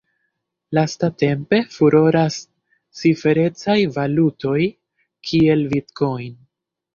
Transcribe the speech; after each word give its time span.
Lastatempe 0.77 1.59
furoras 1.75 2.37
ciferecaj 3.01 3.77
valutoj 3.99 4.59
kiel 5.31 5.63
Bitcoin. 5.77 6.35